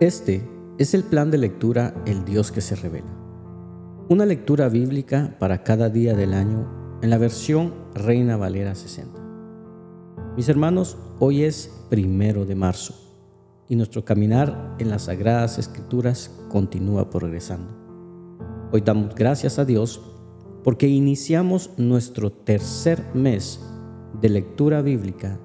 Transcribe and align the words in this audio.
Este 0.00 0.42
es 0.78 0.94
el 0.94 1.04
plan 1.04 1.30
de 1.30 1.36
lectura 1.36 1.92
El 2.06 2.24
Dios 2.24 2.50
que 2.50 2.62
se 2.62 2.74
revela. 2.74 3.14
Una 4.08 4.24
lectura 4.24 4.70
bíblica 4.70 5.36
para 5.38 5.62
cada 5.62 5.90
día 5.90 6.14
del 6.14 6.32
año 6.32 6.98
en 7.02 7.10
la 7.10 7.18
versión 7.18 7.74
Reina 7.92 8.38
Valera 8.38 8.74
60. 8.74 9.20
Mis 10.38 10.48
hermanos, 10.48 10.96
hoy 11.18 11.44
es 11.44 11.84
primero 11.90 12.46
de 12.46 12.54
marzo 12.54 12.94
y 13.68 13.76
nuestro 13.76 14.02
caminar 14.02 14.74
en 14.78 14.88
las 14.88 15.02
sagradas 15.02 15.58
escrituras 15.58 16.34
continúa 16.48 17.10
progresando. 17.10 17.76
Hoy 18.72 18.80
damos 18.80 19.14
gracias 19.14 19.58
a 19.58 19.66
Dios 19.66 20.00
porque 20.64 20.88
iniciamos 20.88 21.72
nuestro 21.76 22.32
tercer 22.32 23.04
mes 23.12 23.60
de 24.18 24.30
lectura 24.30 24.80
bíblica 24.80 25.38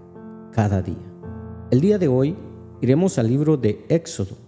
cada 0.54 0.82
día. 0.82 1.12
El 1.72 1.82
día 1.82 1.98
de 1.98 2.08
hoy 2.08 2.38
iremos 2.80 3.20
al 3.20 3.28
libro 3.28 3.58
de 3.58 3.86
Éxodo, 3.90 4.45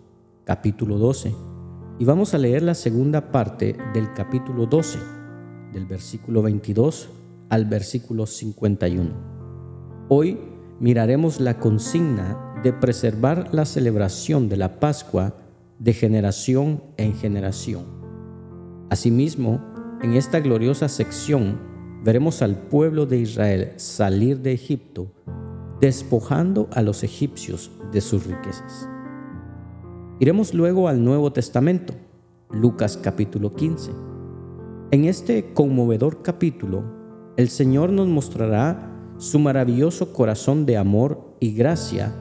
capítulo 0.48 0.98
12, 0.98 1.36
y 2.00 2.06
vamos 2.06 2.34
a 2.34 2.38
leer 2.38 2.64
la 2.64 2.74
segunda 2.74 3.34
parte 3.34 3.76
del 3.94 4.14
capítulo 4.14 4.66
12, 4.66 4.98
del 5.74 5.86
versículo 5.86 6.42
22 6.42 7.10
al 7.50 7.66
versículo 7.66 8.26
51. 8.26 10.08
Hoy 10.08 10.40
miraremos 10.80 11.41
la 11.41 11.60
consigna 11.60 12.62
de 12.64 12.72
preservar 12.72 13.50
la 13.54 13.66
celebración 13.66 14.48
de 14.48 14.55
la 14.55 14.80
Pascua 14.80 15.36
de 15.80 15.91
generación 15.91 16.82
en 16.96 17.14
generación. 17.14 17.84
Asimismo, 18.90 19.62
en 20.02 20.14
esta 20.14 20.40
gloriosa 20.40 20.88
sección 20.88 21.60
veremos 22.05 22.41
al 22.41 22.55
pueblo 22.55 23.05
de 23.05 23.18
Israel 23.18 23.74
salir 23.76 24.40
de 24.40 24.54
Egipto 24.54 25.12
despojando 25.82 26.70
a 26.72 26.82
los 26.82 27.04
egipcios 27.04 27.70
de 27.91 28.00
sus 28.00 28.26
riquezas. 28.26 28.88
Iremos 30.20 30.55
luego 30.55 30.88
al 30.88 31.03
Nuevo 31.03 31.31
Testamento, 31.31 31.93
Lucas 32.49 32.98
capítulo 32.98 33.54
15. 33.54 33.91
En 34.90 35.05
este 35.05 35.54
conmovedor 35.54 36.24
capítulo, 36.24 36.84
el 37.37 37.49
Señor 37.49 37.91
nos 37.91 38.07
mostrará 38.07 39.13
su 39.20 39.37
maravilloso 39.37 40.13
corazón 40.13 40.65
de 40.65 40.76
amor 40.76 41.35
y 41.40 41.54
gracia 41.54 42.15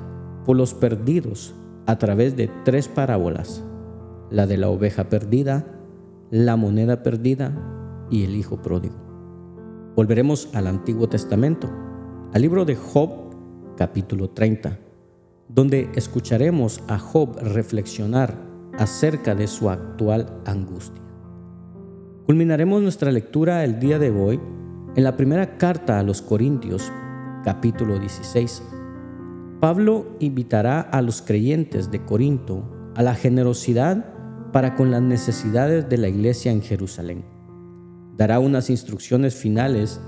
por 0.44 0.58
los 0.58 0.74
perdidos 0.74 1.54
a 1.86 1.96
través 1.96 2.36
de 2.36 2.50
tres 2.66 2.86
parábolas, 2.86 3.64
la 4.30 4.46
de 4.46 4.58
la 4.58 4.68
oveja 4.68 5.08
perdida, 5.08 5.64
la 6.30 6.56
moneda 6.56 7.02
perdida 7.02 8.06
y 8.10 8.24
el 8.24 8.36
hijo 8.36 8.60
pródigo. 8.60 8.96
Volveremos 9.96 10.50
al 10.52 10.66
Antiguo 10.66 11.08
Testamento, 11.08 11.70
al 12.34 12.42
libro 12.42 12.66
de 12.66 12.76
Job 12.76 13.08
capítulo 13.78 14.28
30, 14.28 14.80
donde 15.56 15.88
escucharemos 15.94 16.82
a 16.86 16.98
Job 16.98 17.38
reflexionar 17.40 18.36
acerca 18.78 19.34
de 19.34 19.46
su 19.46 19.70
actual 19.70 20.26
angustia. 20.44 21.02
Culminaremos 22.26 22.82
nuestra 22.82 23.10
lectura 23.10 23.64
el 23.64 23.80
día 23.80 23.98
de 23.98 24.10
hoy 24.10 24.38
en 24.96 25.02
la 25.02 25.16
primera 25.16 25.56
carta 25.56 25.98
a 25.98 26.02
los 26.02 26.20
Corintios, 26.20 26.92
capítulo 27.42 27.98
16. 27.98 28.62
Pablo 29.58 30.04
invitará 30.20 30.82
a 30.82 31.00
los 31.00 31.22
creyentes 31.22 31.90
de 31.90 32.04
Corinto 32.04 32.92
a 32.94 33.02
la 33.02 33.14
generosidad 33.14 34.04
para 34.52 34.74
con 34.74 34.90
las 34.90 35.00
necesidades 35.00 35.88
de 35.88 35.96
la 35.96 36.08
iglesia 36.08 36.52
en 36.52 36.60
Jerusalén. 36.60 37.24
Dará 38.14 38.40
unas 38.40 38.68
instrucciones 38.68 39.34
finales 39.34 40.02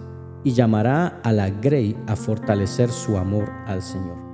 y 0.45 0.53
llamará 0.53 1.21
a 1.25 1.33
la 1.33 1.49
Grey 1.49 1.97
a 2.07 2.17
fortalecer 2.17 2.91
su 2.91 3.17
amor 3.17 3.51
al 3.67 3.81
Señor. 3.81 4.28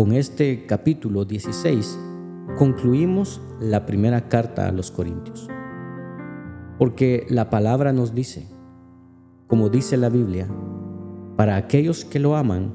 Con 0.00 0.12
este 0.12 0.64
capítulo 0.64 1.26
16 1.26 1.98
concluimos 2.56 3.38
la 3.60 3.84
primera 3.84 4.30
carta 4.30 4.66
a 4.66 4.72
los 4.72 4.90
Corintios. 4.90 5.46
Porque 6.78 7.26
la 7.28 7.50
palabra 7.50 7.92
nos 7.92 8.14
dice, 8.14 8.48
como 9.46 9.68
dice 9.68 9.98
la 9.98 10.08
Biblia, 10.08 10.48
para 11.36 11.56
aquellos 11.56 12.06
que 12.06 12.18
lo 12.18 12.34
aman, 12.34 12.72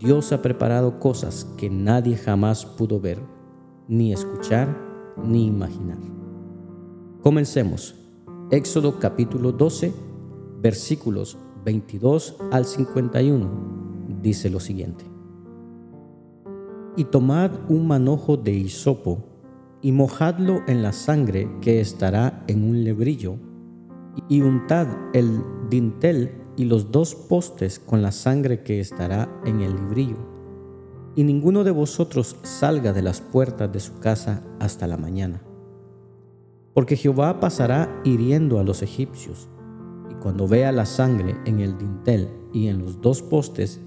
Dios 0.00 0.32
ha 0.32 0.42
preparado 0.42 0.98
cosas 0.98 1.44
que 1.56 1.70
nadie 1.70 2.16
jamás 2.16 2.66
pudo 2.66 2.98
ver, 2.98 3.20
ni 3.86 4.12
escuchar, 4.12 4.76
ni 5.22 5.46
imaginar. 5.46 5.98
Comencemos. 7.22 7.94
Éxodo 8.50 8.98
capítulo 8.98 9.52
12, 9.52 9.92
versículos 10.60 11.38
22 11.64 12.38
al 12.50 12.64
51 12.64 14.18
dice 14.20 14.50
lo 14.50 14.58
siguiente. 14.58 15.09
Y 17.00 17.04
tomad 17.04 17.50
un 17.70 17.86
manojo 17.86 18.36
de 18.36 18.52
hisopo 18.52 19.24
y 19.80 19.90
mojadlo 19.90 20.60
en 20.68 20.82
la 20.82 20.92
sangre 20.92 21.48
que 21.62 21.80
estará 21.80 22.44
en 22.46 22.62
un 22.62 22.84
lebrillo, 22.84 23.36
y 24.28 24.42
untad 24.42 24.86
el 25.14 25.40
dintel 25.70 26.42
y 26.58 26.66
los 26.66 26.92
dos 26.92 27.14
postes 27.14 27.78
con 27.78 28.02
la 28.02 28.12
sangre 28.12 28.62
que 28.62 28.80
estará 28.80 29.30
en 29.46 29.62
el 29.62 29.76
librillo. 29.76 30.18
Y 31.16 31.24
ninguno 31.24 31.64
de 31.64 31.70
vosotros 31.70 32.36
salga 32.42 32.92
de 32.92 33.00
las 33.00 33.22
puertas 33.22 33.72
de 33.72 33.80
su 33.80 33.98
casa 33.98 34.42
hasta 34.58 34.86
la 34.86 34.98
mañana. 34.98 35.40
Porque 36.74 36.96
Jehová 36.96 37.40
pasará 37.40 37.98
hiriendo 38.04 38.58
a 38.58 38.62
los 38.62 38.82
egipcios 38.82 39.48
cuando 40.20 40.46
vea 40.46 40.70
la 40.70 40.84
sangre 40.84 41.34
en 41.46 41.60
el 41.60 41.78
dintel 41.78 42.28
y 42.52 42.66
en 42.66 42.80
los 42.82 43.00
dos 43.00 43.22
postes, 43.22 43.80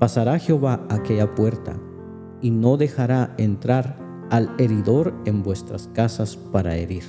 pasará 0.00 0.36
Jehová 0.40 0.84
aquella 0.88 1.30
puerta 1.30 1.80
y 2.40 2.50
no 2.50 2.76
dejará 2.76 3.34
entrar 3.38 3.98
al 4.30 4.50
heridor 4.58 5.14
en 5.24 5.42
vuestras 5.42 5.88
casas 5.88 6.36
para 6.36 6.76
herir. 6.76 7.04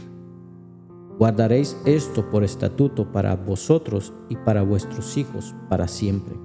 Guardaréis 1.18 1.78
esto 1.86 2.30
por 2.30 2.44
estatuto 2.44 3.12
para 3.12 3.36
vosotros 3.36 4.14
y 4.30 4.36
para 4.38 4.64
vuestros 4.64 5.18
hijos 5.18 5.54
para 5.70 5.88
siempre. 5.88 6.36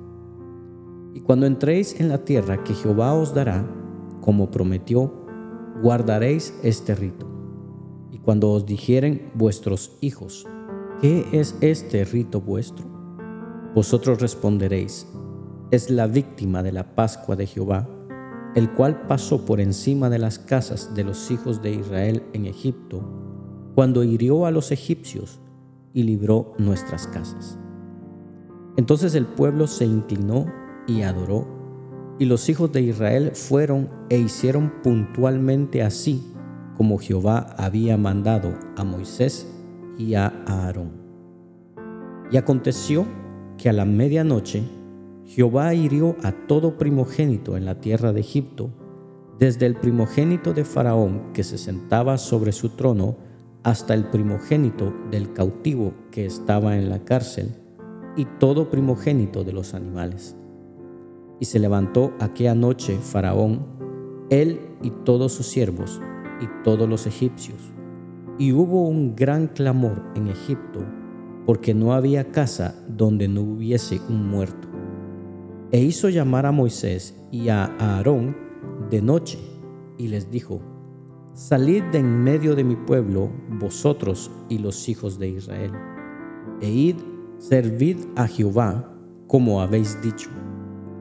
Y 1.15 1.21
cuando 1.21 1.47
entréis 1.47 1.99
en 1.99 2.09
la 2.09 2.25
tierra 2.25 2.63
que 2.63 2.75
Jehová 2.75 3.15
os 3.15 3.35
dará, 3.35 3.67
como 4.21 4.51
prometió, 4.51 5.13
guardaréis 5.83 6.55
este 6.63 6.95
rito. 6.95 7.27
Y 8.13 8.19
cuando 8.19 8.51
os 8.51 8.67
dijeren 8.67 9.31
vuestros 9.35 9.97
hijos, 10.03 10.47
¿Qué 11.01 11.27
es 11.31 11.59
este 11.61 12.07
rito 12.07 12.41
vuestro? 12.41 12.87
Vosotros 13.75 14.19
responderéis, 14.19 15.07
es 15.71 15.91
la 15.91 16.07
víctima 16.07 16.63
de 16.63 16.73
la 16.73 16.95
Pascua 16.95 17.37
de 17.37 17.47
Jehová, 17.47 17.87
el 18.57 18.71
cual 18.71 19.03
pasó 19.03 19.45
por 19.45 19.61
encima 19.61 20.09
de 20.09 20.19
las 20.19 20.39
casas 20.39 20.95
de 20.95 21.05
los 21.05 21.31
hijos 21.31 21.61
de 21.61 21.73
Israel 21.73 22.23
en 22.33 22.47
Egipto, 22.47 23.03
cuando 23.75 24.03
hirió 24.03 24.47
a 24.47 24.51
los 24.51 24.73
egipcios 24.73 25.41
y 25.93 26.05
libró 26.05 26.55
nuestras 26.57 27.07
casas. 27.07 27.59
Entonces 28.79 29.15
el 29.15 29.27
pueblo 29.27 29.67
se 29.67 29.85
inclinó 29.85 30.47
y 30.87 31.03
adoró, 31.03 31.47
y 32.19 32.25
los 32.25 32.49
hijos 32.49 32.73
de 32.73 32.81
Israel 32.81 33.33
fueron 33.35 33.91
e 34.09 34.19
hicieron 34.19 34.73
puntualmente 34.83 35.83
así 35.83 36.33
como 36.79 36.97
Jehová 36.97 37.55
había 37.59 37.99
mandado 37.99 38.55
a 38.77 38.85
Moisés 38.85 39.47
y 39.99 40.15
a 40.15 40.29
Aarón. 40.47 40.93
Y 42.33 42.39
aconteció 42.39 43.07
que 43.59 43.69
a 43.69 43.75
la 43.75 43.85
medianoche 43.85 44.63
Jehová 45.27 45.75
hirió 45.75 46.17
a 46.23 46.31
todo 46.47 46.79
primogénito 46.79 47.57
en 47.57 47.65
la 47.65 47.81
tierra 47.81 48.13
de 48.13 48.21
Egipto, 48.21 48.71
desde 49.39 49.67
el 49.67 49.75
primogénito 49.75 50.55
de 50.55 50.65
Faraón 50.65 51.33
que 51.35 51.43
se 51.43 51.59
sentaba 51.59 52.17
sobre 52.17 52.53
su 52.53 52.71
trono, 52.71 53.17
hasta 53.65 53.95
el 53.95 54.05
primogénito 54.05 54.95
del 55.11 55.33
cautivo 55.33 55.93
que 56.13 56.25
estaba 56.25 56.77
en 56.77 56.89
la 56.89 57.05
cárcel, 57.05 57.57
y 58.17 58.25
todo 58.39 58.71
primogénito 58.71 59.43
de 59.43 59.53
los 59.53 59.75
animales. 59.75 60.37
Y 61.41 61.47
se 61.47 61.59
levantó 61.59 62.13
aquella 62.21 62.55
noche 62.55 62.97
Faraón, 62.99 63.67
él 64.31 64.61
y 64.81 64.91
todos 64.91 65.33
sus 65.33 65.47
siervos, 65.47 66.01
y 66.41 66.47
todos 66.63 66.89
los 66.89 67.09
egipcios, 67.09 67.59
y 68.39 68.53
hubo 68.53 68.87
un 68.87 69.17
gran 69.17 69.49
clamor 69.49 70.05
en 70.15 70.29
Egipto, 70.29 70.85
porque 71.45 71.75
no 71.75 71.93
había 71.95 72.31
casa 72.31 72.75
donde 72.89 73.27
no 73.27 73.41
hubiese 73.41 74.01
un 74.09 74.29
muerto. 74.29 74.66
E 75.73 75.81
hizo 75.81 76.09
llamar 76.09 76.47
a 76.47 76.53
Moisés 76.53 77.15
y 77.33 77.49
a 77.49 77.65
Aarón 77.79 78.37
de 78.91 79.03
noche, 79.03 79.39
y 79.99 80.09
les 80.09 80.31
dijo, 80.31 80.61
Salid 81.35 81.83
de 81.93 81.99
en 81.99 82.23
medio 82.23 82.55
de 82.55 82.65
mi 82.65 82.77
pueblo, 82.77 83.31
vosotros 83.61 84.31
y 84.49 84.59
los 84.59 84.89
hijos 84.89 85.19
de 85.19 85.29
Israel, 85.29 85.73
e 86.61 86.71
id, 86.71 86.97
servid 87.39 87.99
a 88.15 88.27
Jehová, 88.27 88.91
como 89.27 89.61
habéis 89.61 90.01
dicho. 90.01 90.31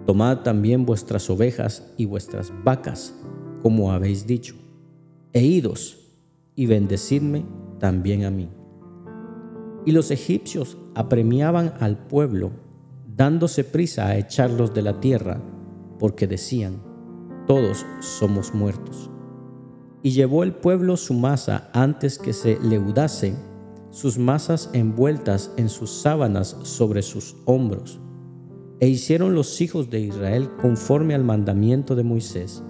Tomad 0.06 0.40
también 0.40 0.86
vuestras 0.86 1.30
ovejas 1.30 1.94
y 1.96 2.06
vuestras 2.06 2.52
vacas, 2.64 3.16
como 3.62 3.92
habéis 3.92 4.28
dicho, 4.28 4.56
e 5.32 5.44
idos, 5.44 6.00
y 6.56 6.66
bendecidme 6.66 7.46
también 7.80 8.26
a 8.26 8.32
mí. 8.32 8.50
Y 9.86 9.92
los 9.92 10.12
egipcios 10.12 10.78
apremiaban 10.96 11.74
al 11.80 11.98
pueblo, 12.08 12.52
dándose 13.16 13.64
prisa 13.64 14.08
a 14.08 14.18
echarlos 14.18 14.74
de 14.74 14.82
la 14.82 15.00
tierra, 15.00 15.42
porque 16.00 16.28
decían, 16.28 16.82
todos 17.48 17.86
somos 18.00 18.54
muertos. 18.54 19.10
Y 20.02 20.12
llevó 20.12 20.44
el 20.44 20.54
pueblo 20.54 20.98
su 20.98 21.14
masa 21.14 21.70
antes 21.74 22.20
que 22.20 22.34
se 22.34 22.60
leudase, 22.62 23.36
sus 23.90 24.18
masas 24.18 24.70
envueltas 24.74 25.52
en 25.56 25.70
sus 25.70 25.90
sábanas 25.90 26.58
sobre 26.64 27.02
sus 27.02 27.38
hombros. 27.46 28.02
E 28.82 28.90
hicieron 28.90 29.34
los 29.34 29.62
hijos 29.62 29.90
de 29.90 30.02
Israel 30.02 30.50
conforme 30.62 31.16
al 31.16 31.24
mandamiento 31.24 31.96
de 31.96 32.04
Moisés, 32.04 32.62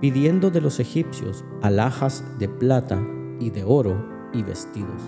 pidiendo 0.00 0.50
de 0.50 0.62
los 0.62 0.80
egipcios 0.80 1.44
alhajas 1.60 2.24
de 2.38 2.48
plata 2.48 3.06
y 3.38 3.50
de 3.50 3.64
oro 3.64 4.02
y 4.32 4.42
vestidos. 4.42 5.02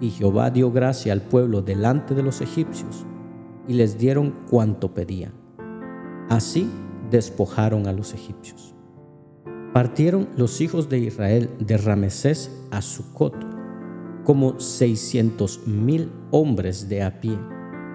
Y 0.00 0.10
Jehová 0.10 0.50
dio 0.50 0.72
gracia 0.72 1.12
al 1.12 1.22
pueblo 1.22 1.60
delante 1.60 2.14
de 2.14 2.22
los 2.22 2.40
egipcios, 2.40 3.06
y 3.68 3.74
les 3.74 3.98
dieron 3.98 4.34
cuanto 4.50 4.94
pedían. 4.94 5.32
Así 6.28 6.70
despojaron 7.10 7.86
a 7.86 7.92
los 7.92 8.14
egipcios. 8.14 8.74
Partieron 9.72 10.28
los 10.36 10.60
hijos 10.60 10.88
de 10.88 10.98
Israel 10.98 11.50
de 11.58 11.76
Ramesés 11.76 12.50
a 12.70 12.82
Sucot, 12.82 13.34
como 14.24 14.58
seiscientos 14.58 15.66
mil 15.66 16.10
hombres 16.30 16.88
de 16.88 17.02
a 17.02 17.20
pie, 17.20 17.38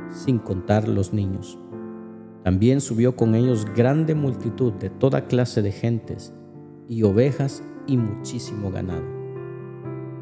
sin 0.09 0.37
contar 0.37 0.87
los 0.87 1.13
niños. 1.13 1.57
También 2.43 2.81
subió 2.81 3.15
con 3.15 3.35
ellos 3.35 3.65
grande 3.75 4.15
multitud 4.15 4.73
de 4.73 4.89
toda 4.89 5.27
clase 5.27 5.61
de 5.61 5.71
gentes, 5.71 6.33
y 6.87 7.03
ovejas 7.03 7.63
y 7.87 7.97
muchísimo 7.97 8.71
ganado 8.71 9.21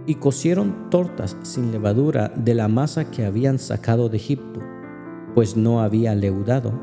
y 0.09 0.15
cocieron 0.15 0.89
tortas 0.89 1.37
sin 1.43 1.71
levadura 1.71 2.33
de 2.35 2.55
la 2.55 2.67
masa 2.67 3.11
que 3.11 3.25
habían 3.25 3.59
sacado 3.59 4.09
de 4.09 4.17
Egipto, 4.17 4.59
pues 5.39 5.55
no 5.55 5.79
había 5.79 6.13
leudado, 6.15 6.73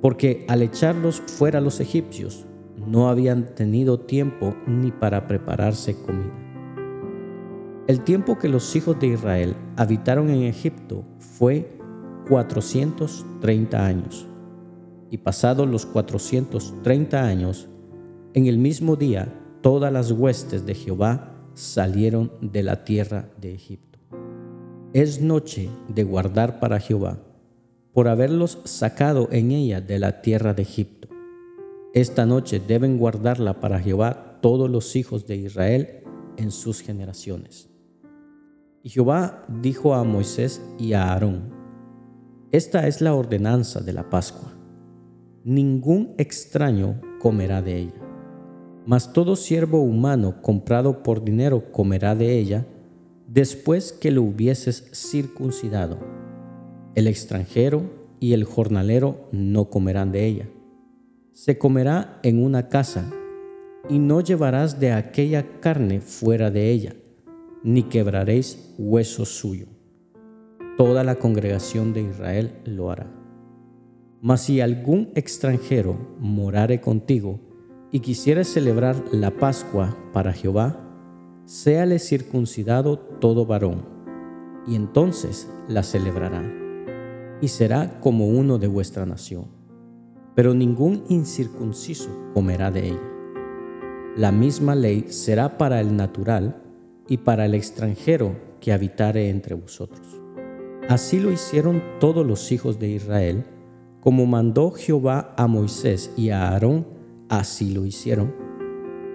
porque 0.00 0.46
al 0.48 0.62
echarlos 0.62 1.20
fuera 1.26 1.60
los 1.60 1.78
egipcios, 1.78 2.46
no 2.86 3.10
habían 3.10 3.54
tenido 3.54 4.00
tiempo 4.00 4.54
ni 4.66 4.90
para 4.90 5.26
prepararse 5.26 5.94
comida. 5.94 6.32
El 7.86 8.00
tiempo 8.00 8.38
que 8.38 8.48
los 8.48 8.74
hijos 8.76 8.98
de 8.98 9.08
Israel 9.08 9.56
habitaron 9.76 10.30
en 10.30 10.44
Egipto 10.44 11.04
fue 11.18 11.78
430 12.30 13.84
años. 13.84 14.26
Y 15.10 15.18
pasados 15.18 15.68
los 15.68 15.84
430 15.84 17.26
años, 17.26 17.68
en 18.32 18.46
el 18.46 18.56
mismo 18.56 18.96
día 18.96 19.38
todas 19.60 19.92
las 19.92 20.12
huestes 20.12 20.64
de 20.64 20.74
Jehová 20.74 21.34
salieron 21.52 22.32
de 22.40 22.62
la 22.62 22.84
tierra 22.84 23.28
de 23.38 23.52
Egipto. 23.54 23.98
Es 24.94 25.20
noche 25.20 25.68
de 25.88 26.04
guardar 26.04 26.58
para 26.58 26.80
Jehová, 26.80 27.18
por 27.96 28.08
haberlos 28.08 28.58
sacado 28.64 29.28
en 29.32 29.50
ella 29.50 29.80
de 29.80 29.98
la 29.98 30.20
tierra 30.20 30.52
de 30.52 30.60
Egipto. 30.60 31.08
Esta 31.94 32.26
noche 32.26 32.60
deben 32.60 32.98
guardarla 32.98 33.58
para 33.58 33.80
Jehová 33.80 34.38
todos 34.42 34.68
los 34.68 34.94
hijos 34.94 35.26
de 35.26 35.36
Israel 35.36 36.04
en 36.36 36.50
sus 36.50 36.82
generaciones. 36.82 37.70
Y 38.82 38.90
Jehová 38.90 39.46
dijo 39.48 39.94
a 39.94 40.04
Moisés 40.04 40.60
y 40.78 40.92
a 40.92 41.10
Aarón, 41.10 41.54
Esta 42.52 42.86
es 42.86 43.00
la 43.00 43.14
ordenanza 43.14 43.80
de 43.80 43.94
la 43.94 44.10
Pascua. 44.10 44.52
Ningún 45.42 46.14
extraño 46.18 47.00
comerá 47.18 47.62
de 47.62 47.78
ella 47.78 48.06
mas 48.86 49.12
todo 49.12 49.34
siervo 49.34 49.80
humano 49.80 50.40
comprado 50.40 51.02
por 51.02 51.24
dinero 51.24 51.72
comerá 51.72 52.14
de 52.14 52.38
ella, 52.38 52.64
después 53.26 53.92
que 53.92 54.12
lo 54.12 54.22
hubieses 54.22 54.88
circuncidado. 54.94 55.98
El 56.96 57.08
extranjero 57.08 57.82
y 58.20 58.32
el 58.32 58.44
jornalero 58.44 59.28
no 59.30 59.68
comerán 59.68 60.12
de 60.12 60.24
ella. 60.24 60.48
Se 61.32 61.58
comerá 61.58 62.18
en 62.22 62.42
una 62.42 62.70
casa, 62.70 63.12
y 63.90 63.98
no 63.98 64.22
llevarás 64.22 64.80
de 64.80 64.92
aquella 64.92 65.60
carne 65.60 66.00
fuera 66.00 66.50
de 66.50 66.70
ella, 66.70 66.96
ni 67.62 67.82
quebraréis 67.82 68.74
hueso 68.78 69.26
suyo. 69.26 69.66
Toda 70.78 71.04
la 71.04 71.16
congregación 71.16 71.92
de 71.92 72.00
Israel 72.00 72.52
lo 72.64 72.90
hará. 72.90 73.12
Mas 74.22 74.44
si 74.44 74.62
algún 74.62 75.10
extranjero 75.14 76.16
morare 76.18 76.80
contigo, 76.80 77.40
y 77.92 78.00
quisiera 78.00 78.42
celebrar 78.42 79.04
la 79.12 79.32
Pascua 79.32 79.94
para 80.14 80.32
Jehová, 80.32 80.80
séale 81.44 81.98
circuncidado 81.98 82.98
todo 82.98 83.44
varón, 83.44 83.84
y 84.66 84.74
entonces 84.74 85.46
la 85.68 85.82
celebrará, 85.82 86.65
y 87.40 87.48
será 87.48 88.00
como 88.00 88.26
uno 88.26 88.58
de 88.58 88.66
vuestra 88.66 89.06
nación. 89.06 89.46
Pero 90.34 90.54
ningún 90.54 91.04
incircunciso 91.08 92.10
comerá 92.34 92.70
de 92.70 92.88
ella. 92.88 93.12
La 94.16 94.32
misma 94.32 94.74
ley 94.74 95.06
será 95.08 95.58
para 95.58 95.80
el 95.80 95.96
natural 95.96 96.62
y 97.08 97.18
para 97.18 97.46
el 97.46 97.54
extranjero 97.54 98.36
que 98.60 98.72
habitare 98.72 99.30
entre 99.30 99.54
vosotros. 99.54 100.06
Así 100.88 101.20
lo 101.20 101.32
hicieron 101.32 101.82
todos 102.00 102.26
los 102.26 102.52
hijos 102.52 102.78
de 102.78 102.88
Israel, 102.88 103.44
como 104.00 104.26
mandó 104.26 104.70
Jehová 104.70 105.34
a 105.36 105.46
Moisés 105.46 106.12
y 106.16 106.30
a 106.30 106.48
Aarón 106.48 106.96
Así 107.28 107.74
lo 107.74 107.84
hicieron. 107.84 108.34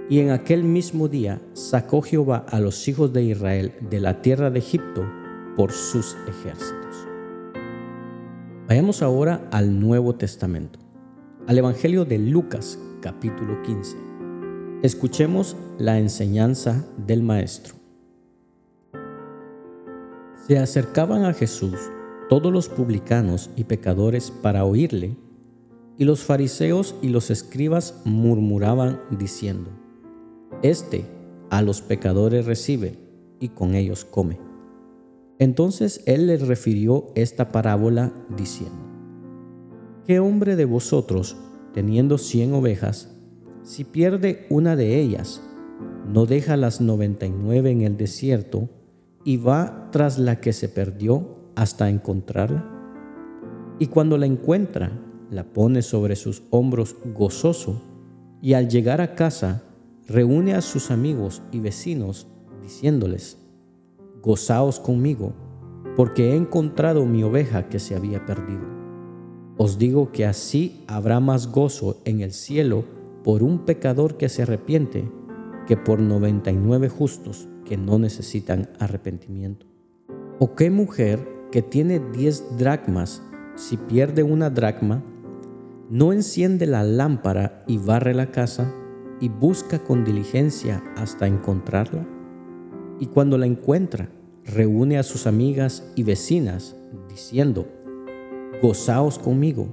Y 0.10 0.20
en 0.20 0.32
aquel 0.32 0.64
mismo 0.64 1.08
día 1.08 1.42
sacó 1.54 2.02
Jehová 2.02 2.46
a 2.50 2.60
los 2.60 2.88
hijos 2.88 3.14
de 3.14 3.24
Israel 3.24 3.74
de 3.90 4.02
la 4.02 4.22
tierra 4.22 4.50
de 4.50 4.60
Egipto 4.60 5.06
por 5.56 5.72
sus 5.72 6.18
ejércitos. 6.28 6.81
Vayamos 8.68 9.02
ahora 9.02 9.48
al 9.52 9.80
Nuevo 9.80 10.16
Testamento, 10.16 10.80
al 11.48 11.58
Evangelio 11.58 12.06
de 12.06 12.20
Lucas 12.20 12.80
capítulo 13.02 13.62
15. 13.64 13.98
Escuchemos 14.84 15.58
la 15.78 16.00
enseñanza 16.00 16.86
del 16.96 17.24
Maestro. 17.24 17.76
Se 20.48 20.60
acercaban 20.60 21.26
a 21.26 21.34
Jesús 21.34 21.76
todos 22.30 22.54
los 22.54 22.70
publicanos 22.70 23.50
y 23.56 23.66
pecadores 23.66 24.32
para 24.32 24.64
oírle 24.64 25.18
y 25.98 26.06
los 26.06 26.24
fariseos 26.24 26.96
y 27.02 27.10
los 27.10 27.30
escribas 27.30 28.02
murmuraban 28.06 29.02
diciendo, 29.10 29.72
Este 30.62 31.06
a 31.50 31.62
los 31.62 31.82
pecadores 31.82 32.46
recibe 32.46 32.98
y 33.40 33.50
con 33.50 33.76
ellos 33.76 34.06
come. 34.06 34.51
Entonces 35.42 36.04
él 36.06 36.28
les 36.28 36.48
refirió 36.48 37.08
esta 37.16 37.52
parábola 37.52 38.14
diciendo, 38.38 38.78
¿Qué 40.06 40.20
hombre 40.20 40.56
de 40.56 40.66
vosotros, 40.66 41.36
teniendo 41.74 42.20
cien 42.20 42.54
ovejas, 42.54 43.10
si 43.64 43.84
pierde 43.84 44.46
una 44.52 44.76
de 44.76 45.00
ellas, 45.00 45.42
no 46.08 46.28
deja 46.28 46.58
las 46.58 46.80
noventa 46.80 47.26
y 47.26 47.32
nueve 47.32 47.72
en 47.72 47.82
el 47.82 47.98
desierto 47.98 48.70
y 49.26 49.38
va 49.38 49.90
tras 49.92 50.20
la 50.20 50.40
que 50.40 50.54
se 50.54 50.70
perdió 50.70 51.40
hasta 51.56 51.90
encontrarla? 51.90 52.64
Y 53.80 53.88
cuando 53.88 54.20
la 54.20 54.28
encuentra, 54.28 54.92
la 55.32 55.44
pone 55.44 55.82
sobre 55.82 56.16
sus 56.18 56.44
hombros 56.52 56.98
gozoso 57.16 57.82
y 58.44 58.54
al 58.54 58.70
llegar 58.70 59.02
a 59.02 59.16
casa 59.16 59.64
reúne 60.08 60.54
a 60.54 60.62
sus 60.62 60.92
amigos 60.92 61.42
y 61.52 61.62
vecinos 61.62 62.28
diciéndoles, 62.62 63.41
Gozaos 64.22 64.80
conmigo, 64.80 65.34
porque 65.96 66.32
he 66.32 66.36
encontrado 66.36 67.06
mi 67.06 67.24
oveja 67.24 67.70
que 67.70 67.80
se 67.80 67.96
había 67.96 68.26
perdido. 68.26 68.62
Os 69.58 69.78
digo 69.78 70.12
que 70.12 70.26
así 70.26 70.84
habrá 70.88 71.20
más 71.20 71.52
gozo 71.52 72.02
en 72.06 72.22
el 72.22 72.32
cielo 72.32 72.84
por 73.24 73.44
un 73.44 73.60
pecador 73.66 74.18
que 74.18 74.30
se 74.30 74.44
arrepiente 74.44 75.12
que 75.68 75.78
por 75.78 76.00
noventa 76.00 76.52
y 76.52 76.56
nueve 76.56 76.90
justos 76.90 77.48
que 77.66 77.78
no 77.78 78.00
necesitan 78.00 78.70
arrepentimiento. 78.80 79.66
¿O 80.40 80.56
qué 80.56 80.70
mujer 80.72 81.20
que 81.52 81.62
tiene 81.62 82.00
diez 82.14 82.58
dracmas, 82.58 83.22
si 83.56 83.78
pierde 83.78 84.24
una 84.24 84.50
dracma, 84.50 85.04
no 85.90 86.14
enciende 86.14 86.66
la 86.66 86.84
lámpara 86.84 87.64
y 87.68 87.78
barre 87.78 88.14
la 88.14 88.32
casa 88.32 88.74
y 89.20 89.30
busca 89.30 89.80
con 89.80 90.04
diligencia 90.04 90.84
hasta 90.96 91.28
encontrarla? 91.28 92.08
Y 93.02 93.08
cuando 93.08 93.40
la 93.40 93.48
encuentra, 93.48 94.10
reúne 94.46 95.00
a 95.00 95.04
sus 95.04 95.26
amigas 95.26 95.92
y 95.96 96.04
vecinas, 96.04 96.76
diciendo, 97.10 97.66
Gozaos 98.62 99.18
conmigo, 99.18 99.68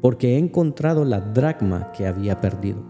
porque 0.00 0.34
he 0.34 0.38
encontrado 0.38 1.04
la 1.04 1.20
dracma 1.20 1.90
que 1.90 2.06
había 2.06 2.40
perdido. 2.40 2.84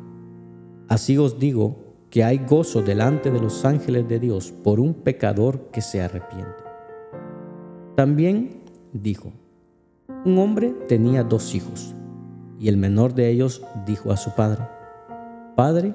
Así 0.87 1.17
os 1.17 1.39
digo 1.39 1.79
que 2.11 2.23
hay 2.25 2.45
gozo 2.47 2.83
delante 2.83 3.31
de 3.31 3.41
los 3.41 3.65
ángeles 3.65 4.07
de 4.07 4.19
Dios 4.19 4.53
por 4.53 4.81
un 4.81 4.93
pecador 4.93 5.71
que 5.73 5.81
se 5.81 6.03
arrepiente. 6.03 6.63
También 7.97 8.61
dijo, 8.93 9.33
un 10.27 10.37
hombre 10.37 10.75
tenía 10.89 11.25
dos 11.25 11.55
hijos 11.55 11.95
y 12.59 12.69
el 12.69 12.77
menor 12.77 13.15
de 13.15 13.31
ellos 13.31 13.65
dijo 13.87 14.13
a 14.13 14.19
su 14.19 14.35
padre, 14.35 14.69
Padre, 15.57 15.95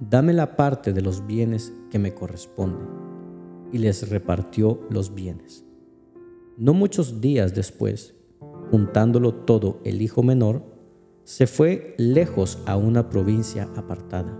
dame 0.00 0.32
la 0.32 0.56
parte 0.56 0.92
de 0.92 1.02
los 1.02 1.26
bienes 1.28 1.72
que 1.92 2.00
me 2.00 2.12
corresponde. 2.12 3.09
Y 3.72 3.78
les 3.78 4.08
repartió 4.08 4.80
los 4.90 5.14
bienes. 5.14 5.64
No 6.56 6.74
muchos 6.74 7.20
días 7.20 7.54
después, 7.54 8.14
juntándolo 8.70 9.34
todo 9.34 9.80
el 9.84 10.02
hijo 10.02 10.22
menor, 10.22 10.62
se 11.24 11.46
fue 11.46 11.94
lejos 11.96 12.58
a 12.66 12.76
una 12.76 13.08
provincia 13.08 13.70
apartada, 13.76 14.36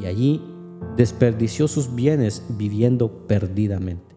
y 0.00 0.06
allí 0.06 0.42
desperdició 0.96 1.68
sus 1.68 1.94
bienes 1.94 2.44
viviendo 2.50 3.26
perdidamente. 3.26 4.16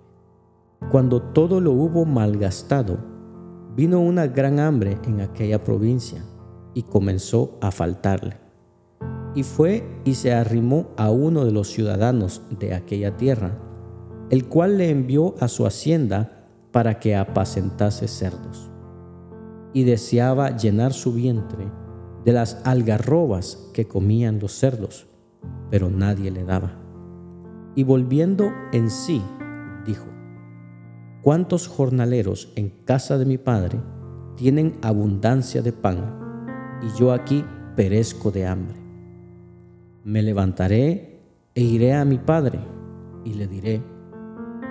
Cuando 0.92 1.22
todo 1.22 1.62
lo 1.62 1.72
hubo 1.72 2.06
malgastado, 2.06 3.00
vino 3.76 4.00
una 4.00 4.28
gran 4.28 4.60
hambre 4.60 4.98
en 5.06 5.22
aquella 5.22 5.64
provincia 5.64 6.24
y 6.74 6.84
comenzó 6.84 7.58
a 7.62 7.72
faltarle. 7.72 8.38
Y 9.36 9.44
fue 9.44 9.84
y 10.06 10.16
se 10.16 10.34
arrimó 10.34 10.90
a 10.98 11.12
uno 11.12 11.46
de 11.46 11.52
los 11.52 11.70
ciudadanos 11.70 12.42
de 12.60 12.74
aquella 12.74 13.16
tierra, 13.16 13.58
el 14.30 14.46
cual 14.46 14.78
le 14.78 14.90
envió 14.90 15.36
a 15.40 15.48
su 15.48 15.66
hacienda 15.66 16.48
para 16.72 17.00
que 17.00 17.16
apacentase 17.16 18.08
cerdos. 18.08 18.70
Y 19.74 19.84
deseaba 19.84 20.56
llenar 20.56 20.94
su 20.94 21.14
vientre 21.14 21.72
de 22.26 22.34
las 22.34 22.62
algarrobas 22.66 23.70
que 23.74 23.88
comían 23.88 24.40
los 24.40 24.54
cerdos, 24.54 25.08
pero 25.70 25.90
nadie 25.90 26.32
le 26.32 26.44
daba. 26.44 26.74
Y 27.76 27.84
volviendo 27.84 28.52
en 28.72 28.90
sí, 28.90 29.22
dijo, 29.86 30.08
¿cuántos 31.22 31.68
jornaleros 31.68 32.52
en 32.56 32.70
casa 32.70 33.18
de 33.18 33.26
mi 33.26 33.38
padre 33.38 33.80
tienen 34.36 34.78
abundancia 34.82 35.62
de 35.62 35.72
pan 35.72 36.80
y 36.82 37.00
yo 37.00 37.14
aquí 37.14 37.46
perezco 37.76 38.32
de 38.32 38.48
hambre? 38.48 38.78
Me 40.04 40.22
levantaré 40.22 41.22
e 41.56 41.62
iré 41.62 41.94
a 41.94 42.06
mi 42.06 42.18
padre 42.18 42.60
y 43.24 43.34
le 43.34 43.48
diré, 43.48 43.82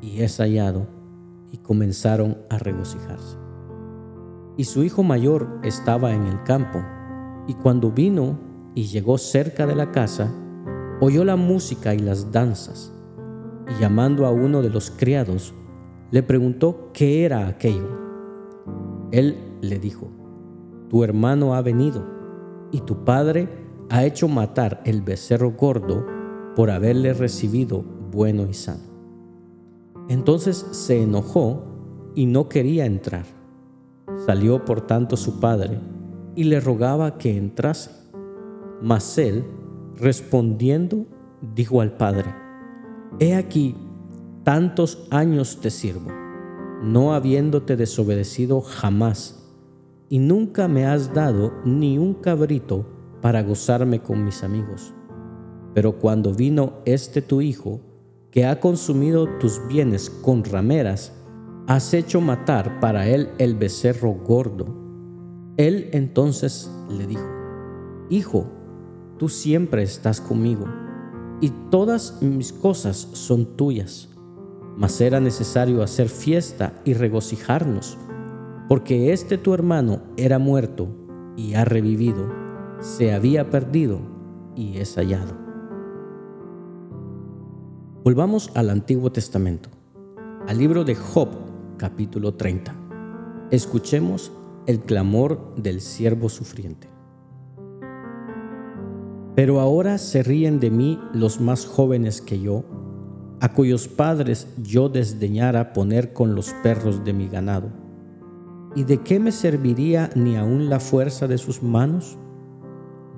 y 0.00 0.22
es 0.22 0.38
hallado, 0.38 0.86
y 1.50 1.58
comenzaron 1.58 2.38
a 2.50 2.58
regocijarse. 2.58 3.36
Y 4.56 4.64
su 4.64 4.82
hijo 4.82 5.02
mayor 5.02 5.60
estaba 5.62 6.12
en 6.12 6.26
el 6.26 6.42
campo, 6.42 6.80
y 7.46 7.54
cuando 7.54 7.90
vino 7.90 8.38
y 8.74 8.84
llegó 8.84 9.18
cerca 9.18 9.66
de 9.66 9.74
la 9.74 9.90
casa, 9.92 10.32
oyó 11.00 11.24
la 11.24 11.36
música 11.36 11.94
y 11.94 11.98
las 11.98 12.32
danzas, 12.32 12.92
y 13.68 13.80
llamando 13.80 14.26
a 14.26 14.30
uno 14.30 14.62
de 14.62 14.70
los 14.70 14.90
criados, 14.90 15.54
le 16.10 16.22
preguntó 16.22 16.90
qué 16.92 17.24
era 17.24 17.46
aquello. 17.48 17.88
Él 19.10 19.58
le 19.60 19.78
dijo, 19.78 20.10
tu 20.88 21.04
hermano 21.04 21.54
ha 21.54 21.62
venido, 21.62 22.04
y 22.72 22.80
tu 22.80 23.04
padre 23.04 23.48
ha 23.90 24.04
hecho 24.04 24.28
matar 24.28 24.82
el 24.84 25.02
becerro 25.02 25.52
gordo 25.52 26.04
por 26.54 26.70
haberle 26.70 27.14
recibido 27.14 27.82
bueno 28.10 28.46
y 28.48 28.54
sano. 28.54 28.87
Entonces 30.08 30.66
se 30.70 31.02
enojó 31.02 31.62
y 32.14 32.26
no 32.26 32.48
quería 32.48 32.86
entrar. 32.86 33.26
Salió 34.26 34.64
por 34.64 34.86
tanto 34.86 35.16
su 35.16 35.38
padre 35.38 35.78
y 36.34 36.44
le 36.44 36.60
rogaba 36.60 37.18
que 37.18 37.36
entrase. 37.36 37.90
Mas 38.80 39.18
él, 39.18 39.44
respondiendo, 39.96 41.06
dijo 41.54 41.80
al 41.80 41.92
padre, 41.96 42.34
He 43.20 43.34
aquí, 43.34 43.74
tantos 44.44 45.06
años 45.10 45.60
te 45.60 45.70
sirvo, 45.70 46.10
no 46.82 47.12
habiéndote 47.12 47.76
desobedecido 47.76 48.60
jamás, 48.60 49.46
y 50.08 50.18
nunca 50.20 50.68
me 50.68 50.86
has 50.86 51.12
dado 51.12 51.52
ni 51.64 51.98
un 51.98 52.14
cabrito 52.14 52.86
para 53.20 53.42
gozarme 53.42 54.00
con 54.00 54.24
mis 54.24 54.42
amigos. 54.42 54.94
Pero 55.74 55.98
cuando 55.98 56.32
vino 56.32 56.74
este 56.84 57.20
tu 57.20 57.40
hijo, 57.40 57.80
ha 58.46 58.60
consumido 58.60 59.26
tus 59.38 59.60
bienes 59.68 60.10
con 60.10 60.44
rameras, 60.44 61.12
has 61.66 61.94
hecho 61.94 62.20
matar 62.20 62.80
para 62.80 63.08
él 63.08 63.30
el 63.38 63.54
becerro 63.54 64.12
gordo. 64.12 64.66
Él 65.56 65.88
entonces 65.92 66.70
le 66.90 67.06
dijo, 67.06 67.28
Hijo, 68.10 68.46
tú 69.18 69.28
siempre 69.28 69.82
estás 69.82 70.20
conmigo, 70.20 70.66
y 71.40 71.50
todas 71.70 72.22
mis 72.22 72.52
cosas 72.52 72.96
son 73.12 73.56
tuyas. 73.56 74.10
Mas 74.76 75.00
era 75.00 75.20
necesario 75.20 75.82
hacer 75.82 76.08
fiesta 76.08 76.80
y 76.84 76.94
regocijarnos, 76.94 77.98
porque 78.68 79.12
este 79.12 79.38
tu 79.38 79.54
hermano 79.54 80.02
era 80.16 80.38
muerto 80.38 80.88
y 81.36 81.54
ha 81.54 81.64
revivido, 81.64 82.32
se 82.80 83.12
había 83.12 83.50
perdido 83.50 84.00
y 84.54 84.78
es 84.78 84.94
hallado. 84.96 85.47
Volvamos 88.04 88.52
al 88.54 88.70
Antiguo 88.70 89.10
Testamento, 89.10 89.70
al 90.46 90.56
libro 90.56 90.84
de 90.84 90.94
Job, 90.94 91.30
capítulo 91.78 92.34
30. 92.34 92.72
Escuchemos 93.50 94.30
el 94.66 94.78
clamor 94.78 95.56
del 95.56 95.80
siervo 95.80 96.28
sufriente. 96.28 96.88
Pero 99.34 99.58
ahora 99.58 99.98
se 99.98 100.22
ríen 100.22 100.60
de 100.60 100.70
mí 100.70 101.00
los 101.12 101.40
más 101.40 101.66
jóvenes 101.66 102.22
que 102.22 102.40
yo, 102.40 102.62
a 103.40 103.52
cuyos 103.52 103.88
padres 103.88 104.46
yo 104.62 104.88
desdeñara 104.88 105.72
poner 105.72 106.12
con 106.12 106.36
los 106.36 106.52
perros 106.62 107.04
de 107.04 107.12
mi 107.12 107.28
ganado. 107.28 107.68
¿Y 108.76 108.84
de 108.84 108.98
qué 108.98 109.18
me 109.18 109.32
serviría 109.32 110.08
ni 110.14 110.36
aun 110.36 110.70
la 110.70 110.78
fuerza 110.78 111.26
de 111.26 111.36
sus 111.36 111.64
manos? 111.64 112.16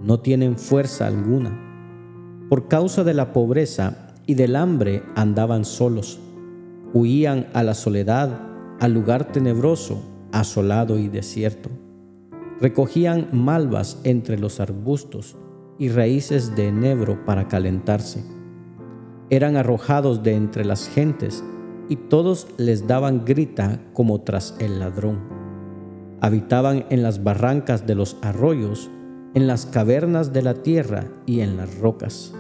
No 0.02 0.20
tienen 0.20 0.56
fuerza 0.56 1.06
alguna. 1.06 2.46
Por 2.48 2.66
causa 2.66 3.04
de 3.04 3.12
la 3.12 3.34
pobreza 3.34 4.06
y 4.30 4.34
del 4.34 4.54
hambre 4.54 5.02
andaban 5.16 5.64
solos, 5.64 6.20
huían 6.94 7.48
a 7.52 7.64
la 7.64 7.74
soledad, 7.74 8.30
al 8.78 8.94
lugar 8.94 9.32
tenebroso, 9.32 10.04
asolado 10.30 11.00
y 11.00 11.08
desierto. 11.08 11.68
Recogían 12.60 13.26
malvas 13.32 13.98
entre 14.04 14.38
los 14.38 14.60
arbustos, 14.60 15.36
y 15.80 15.88
raíces 15.88 16.54
de 16.54 16.68
enebro 16.68 17.24
para 17.24 17.48
calentarse. 17.48 18.22
Eran 19.30 19.56
arrojados 19.56 20.22
de 20.22 20.36
entre 20.36 20.64
las 20.64 20.88
gentes 20.88 21.42
y 21.88 21.96
todos 21.96 22.46
les 22.56 22.86
daban 22.86 23.24
grita 23.24 23.80
como 23.94 24.20
tras 24.20 24.54
el 24.60 24.78
ladrón. 24.78 25.18
Habitaban 26.20 26.84
en 26.90 27.02
las 27.02 27.24
barrancas 27.24 27.84
de 27.84 27.96
los 27.96 28.16
arroyos, 28.22 28.90
en 29.34 29.48
las 29.48 29.66
cavernas 29.66 30.32
de 30.32 30.42
la 30.42 30.54
tierra 30.54 31.06
y 31.26 31.40
en 31.40 31.56
las 31.56 31.78
rocas. 31.78 32.32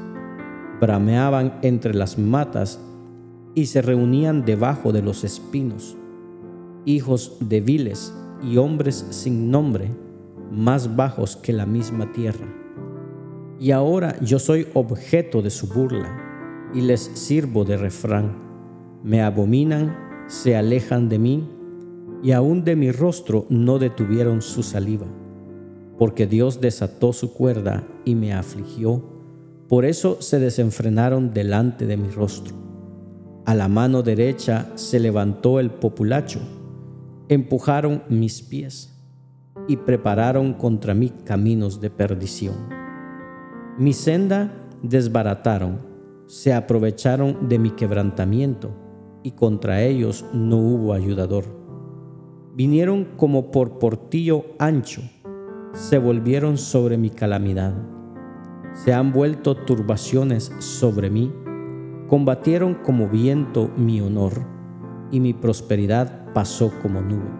Brameaban 0.80 1.58
entre 1.62 1.94
las 1.94 2.18
matas 2.18 2.80
y 3.54 3.66
se 3.66 3.82
reunían 3.82 4.44
debajo 4.44 4.92
de 4.92 5.02
los 5.02 5.24
espinos. 5.24 5.96
Hijos 6.84 7.36
débiles 7.40 8.14
y 8.42 8.56
hombres 8.56 9.06
sin 9.10 9.50
nombre, 9.50 9.90
más 10.50 10.96
bajos 10.96 11.36
que 11.36 11.52
la 11.52 11.66
misma 11.66 12.12
tierra 12.12 12.46
y 13.60 13.72
ahora 13.72 14.18
yo 14.20 14.38
soy 14.38 14.66
objeto 14.72 15.42
de 15.42 15.50
su 15.50 15.68
burla 15.68 16.70
y 16.74 16.80
les 16.80 17.00
sirvo 17.00 17.66
de 17.66 17.76
refrán. 17.76 18.38
Me 19.04 19.20
abominan, 19.20 19.94
se 20.28 20.56
alejan 20.56 21.10
de 21.10 21.18
mí 21.18 21.48
y 22.22 22.32
aún 22.32 22.64
de 22.64 22.74
mi 22.74 22.90
rostro 22.90 23.44
no 23.50 23.78
detuvieron 23.78 24.40
su 24.40 24.62
saliva, 24.62 25.06
porque 25.98 26.26
Dios 26.26 26.62
desató 26.62 27.12
su 27.12 27.34
cuerda 27.34 27.86
y 28.06 28.14
me 28.14 28.32
afligió, 28.32 29.02
por 29.70 29.84
eso 29.84 30.20
se 30.20 30.40
desenfrenaron 30.40 31.32
delante 31.32 31.86
de 31.86 31.96
mi 31.96 32.08
rostro. 32.08 32.56
A 33.46 33.54
la 33.54 33.68
mano 33.68 34.02
derecha 34.02 34.66
se 34.74 34.98
levantó 34.98 35.60
el 35.60 35.70
populacho, 35.70 36.40
empujaron 37.28 38.02
mis 38.08 38.42
pies 38.42 39.00
y 39.68 39.76
prepararon 39.76 40.54
contra 40.54 40.92
mí 40.92 41.12
caminos 41.24 41.80
de 41.80 41.88
perdición. 41.88 42.56
Mi 43.78 43.92
senda 43.92 44.52
desbarataron, 44.82 45.78
se 46.26 46.52
aprovecharon 46.52 47.48
de 47.48 47.60
mi 47.60 47.70
quebrantamiento, 47.70 48.72
y 49.22 49.30
contra 49.32 49.82
ellos 49.82 50.24
no 50.32 50.56
hubo 50.56 50.94
ayudador. 50.94 51.44
Vinieron 52.56 53.04
como 53.16 53.52
por 53.52 53.78
portillo 53.78 54.46
ancho, 54.58 55.02
se 55.74 55.98
volvieron 55.98 56.58
sobre 56.58 56.98
mi 56.98 57.10
calamidad. 57.10 57.99
Se 58.72 58.94
han 58.94 59.12
vuelto 59.12 59.56
turbaciones 59.56 60.52
sobre 60.58 61.10
mí, 61.10 61.32
combatieron 62.06 62.74
como 62.74 63.08
viento 63.08 63.70
mi 63.76 64.00
honor, 64.00 64.32
y 65.10 65.20
mi 65.20 65.32
prosperidad 65.34 66.32
pasó 66.32 66.72
como 66.82 67.00
nube. 67.00 67.30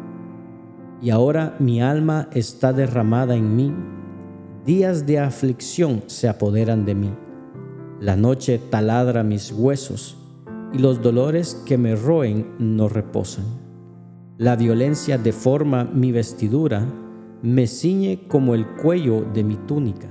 Y 1.00 1.10
ahora 1.10 1.56
mi 1.58 1.80
alma 1.80 2.28
está 2.32 2.72
derramada 2.72 3.36
en 3.36 3.56
mí, 3.56 3.72
días 4.66 5.06
de 5.06 5.18
aflicción 5.18 6.02
se 6.06 6.28
apoderan 6.28 6.84
de 6.84 6.94
mí. 6.94 7.10
La 8.00 8.16
noche 8.16 8.60
taladra 8.70 9.22
mis 9.22 9.52
huesos, 9.52 10.18
y 10.72 10.78
los 10.78 11.00
dolores 11.00 11.62
que 11.66 11.78
me 11.78 11.96
roen 11.96 12.46
no 12.58 12.88
reposan. 12.88 13.44
La 14.36 14.56
violencia 14.56 15.18
deforma 15.18 15.84
mi 15.84 16.12
vestidura, 16.12 16.86
me 17.42 17.66
ciñe 17.66 18.26
como 18.28 18.54
el 18.54 18.66
cuello 18.76 19.24
de 19.34 19.44
mi 19.44 19.56
túnica. 19.56 20.08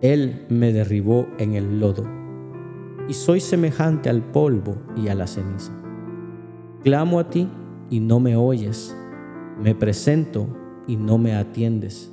Él 0.00 0.46
me 0.48 0.72
derribó 0.72 1.26
en 1.38 1.54
el 1.54 1.80
lodo, 1.80 2.04
y 3.08 3.14
soy 3.14 3.40
semejante 3.40 4.08
al 4.08 4.22
polvo 4.22 4.76
y 4.96 5.08
a 5.08 5.16
la 5.16 5.26
ceniza. 5.26 5.72
Clamo 6.84 7.18
a 7.18 7.30
ti 7.30 7.48
y 7.90 7.98
no 7.98 8.20
me 8.20 8.36
oyes, 8.36 8.96
me 9.60 9.74
presento 9.74 10.46
y 10.86 10.94
no 10.94 11.18
me 11.18 11.34
atiendes. 11.34 12.12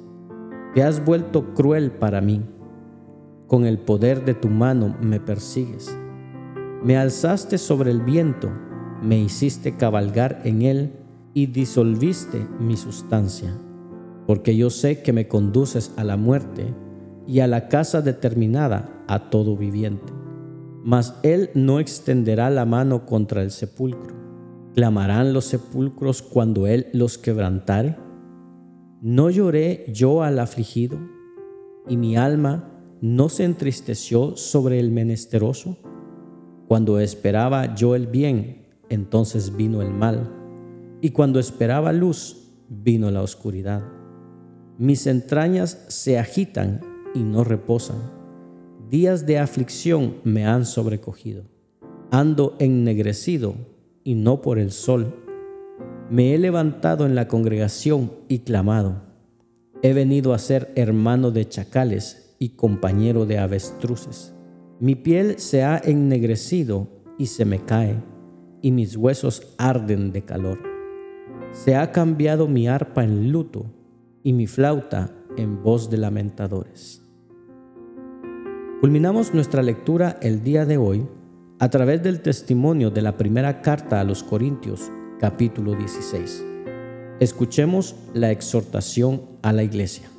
Te 0.73 0.81
has 0.81 1.05
vuelto 1.05 1.53
cruel 1.53 1.91
para 1.91 2.21
mí, 2.21 2.43
con 3.45 3.65
el 3.65 3.77
poder 3.77 4.25
de 4.25 4.33
tu 4.33 4.49
mano 4.49 4.95
me 4.99 5.19
persigues. 5.19 5.95
Me 6.83 6.97
alzaste 6.97 7.59
sobre 7.59 7.91
el 7.91 8.01
viento, 8.01 8.49
me 9.03 9.19
hiciste 9.19 9.75
cabalgar 9.75 10.41
en 10.43 10.63
él 10.63 10.93
y 11.35 11.45
disolviste 11.45 12.47
mi 12.59 12.77
sustancia, 12.77 13.55
porque 14.25 14.57
yo 14.57 14.71
sé 14.71 15.03
que 15.03 15.13
me 15.13 15.27
conduces 15.27 15.93
a 15.97 16.03
la 16.03 16.17
muerte 16.17 16.73
y 17.27 17.39
a 17.39 17.47
la 17.47 17.67
casa 17.67 18.01
determinada 18.01 19.03
a 19.07 19.29
todo 19.29 19.57
viviente. 19.57 20.13
Mas 20.83 21.17
él 21.23 21.49
no 21.55 21.79
extenderá 21.79 22.49
la 22.49 22.65
mano 22.65 23.05
contra 23.05 23.41
el 23.41 23.51
sepulcro. 23.51 24.13
¿Clamarán 24.75 25.33
los 25.33 25.45
sepulcros 25.45 26.21
cuando 26.21 26.67
él 26.67 26.87
los 26.93 27.17
quebrantare? 27.17 27.97
¿No 29.01 29.29
lloré 29.29 29.85
yo 29.91 30.21
al 30.21 30.39
afligido 30.39 30.99
y 31.87 31.97
mi 31.97 32.17
alma 32.17 32.71
no 33.01 33.29
se 33.29 33.43
entristeció 33.43 34.35
sobre 34.35 34.79
el 34.79 34.91
menesteroso? 34.91 35.77
Cuando 36.67 36.99
esperaba 36.99 37.75
yo 37.75 37.95
el 37.95 38.07
bien, 38.07 38.65
entonces 38.89 39.55
vino 39.55 39.81
el 39.81 39.91
mal, 39.91 40.31
y 41.01 41.11
cuando 41.11 41.39
esperaba 41.39 41.93
luz, 41.93 42.51
vino 42.69 43.11
la 43.11 43.21
oscuridad. 43.21 43.83
Mis 44.77 45.07
entrañas 45.07 45.85
se 45.87 46.17
agitan 46.17 46.81
y 47.15 47.23
no 47.23 47.43
reposan. 47.43 47.97
Días 48.89 49.25
de 49.25 49.39
aflicción 49.39 50.17
me 50.23 50.45
han 50.45 50.65
sobrecogido. 50.65 51.45
Ando 52.11 52.55
ennegrecido 52.59 53.55
y 54.03 54.13
no 54.13 54.41
por 54.41 54.59
el 54.59 54.71
sol. 54.71 55.15
Me 56.11 56.35
he 56.35 56.37
levantado 56.37 57.07
en 57.07 57.15
la 57.15 57.27
congregación 57.27 58.11
y 58.27 58.39
clamado. 58.39 59.01
He 59.81 59.93
venido 59.93 60.33
a 60.33 60.39
ser 60.39 60.71
hermano 60.75 61.31
de 61.31 61.49
chacales 61.49 62.35
y 62.37 62.49
compañero 62.49 63.25
de 63.25 63.39
avestruces. 63.39 64.35
Mi 64.79 64.95
piel 64.95 65.39
se 65.39 65.63
ha 65.63 65.81
ennegrecido 65.83 66.89
y 67.17 67.27
se 67.27 67.45
me 67.45 67.63
cae, 67.63 68.03
y 68.61 68.71
mis 68.71 68.97
huesos 68.97 69.55
arden 69.57 70.11
de 70.11 70.23
calor. 70.23 70.59
Se 71.53 71.75
ha 71.75 71.91
cambiado 71.91 72.47
mi 72.47 72.67
arpa 72.67 73.03
en 73.03 73.31
luto 73.31 73.65
y 74.21 74.33
mi 74.33 74.47
flauta 74.47 75.11
en 75.37 75.63
voz 75.63 75.89
de 75.89 75.97
lamentadores. 75.97 77.04
Culminamos 78.81 79.33
nuestra 79.33 79.63
lectura 79.63 80.19
el 80.21 80.43
día 80.43 80.65
de 80.65 80.77
hoy 80.77 81.07
a 81.59 81.69
través 81.69 82.03
del 82.03 82.21
testimonio 82.21 82.91
de 82.91 83.01
la 83.01 83.15
primera 83.15 83.61
carta 83.61 84.01
a 84.01 84.03
los 84.03 84.21
Corintios, 84.21 84.91
capítulo 85.17 85.75
16. 85.75 86.45
Escuchemos 87.21 87.95
la 88.13 88.31
exhortación 88.31 89.21
a 89.43 89.53
la 89.53 89.63
iglesia. 89.63 90.09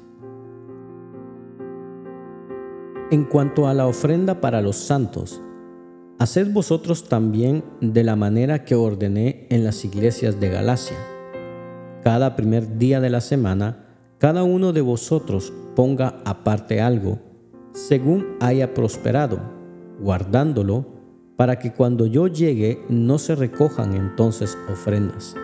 En 3.10 3.24
cuanto 3.24 3.68
a 3.68 3.74
la 3.74 3.86
ofrenda 3.86 4.40
para 4.40 4.62
los 4.62 4.76
santos, 4.76 5.38
haced 6.18 6.50
vosotros 6.50 7.10
también 7.10 7.62
de 7.82 8.04
la 8.04 8.16
manera 8.16 8.64
que 8.64 8.74
ordené 8.74 9.46
en 9.50 9.64
las 9.64 9.84
iglesias 9.84 10.40
de 10.40 10.48
Galacia. 10.48 10.96
Cada 12.02 12.36
primer 12.36 12.78
día 12.78 13.02
de 13.02 13.10
la 13.10 13.20
semana, 13.20 13.84
cada 14.16 14.44
uno 14.44 14.72
de 14.72 14.80
vosotros 14.80 15.52
ponga 15.76 16.22
aparte 16.24 16.80
algo, 16.80 17.18
según 17.76 18.38
haya 18.40 18.72
prosperado, 18.72 19.38
guardándolo, 20.00 20.86
para 21.36 21.58
que 21.58 21.74
cuando 21.74 22.06
yo 22.06 22.26
llegue 22.26 22.82
no 22.88 23.18
se 23.18 23.34
recojan 23.34 23.94
entonces 23.94 24.56
ofrendas. 24.72 25.36